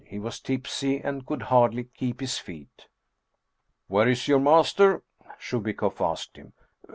He 0.03 0.17
was 0.17 0.39
tipsy 0.39 0.97
and 0.99 1.27
could 1.27 1.43
hardly 1.43 1.83
keep 1.83 2.21
his 2.21 2.39
feet." 2.39 2.87
Where 3.87 4.07
is 4.09 4.27
your 4.27 4.39
master?" 4.39 5.03
Chubikoff 5.39 6.01
asked 6.01 6.37
him. 6.37 6.53